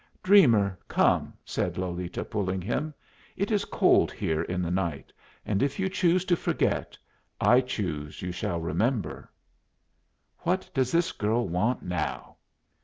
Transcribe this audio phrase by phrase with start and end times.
[0.23, 2.91] "Dreamer, come!" said Lolita, pulling him.
[3.37, 5.13] "It is cold here in the night
[5.45, 6.97] and if you choose to forget,
[7.39, 9.29] I choose you shall remember."
[10.39, 12.37] "What does this girl want now?"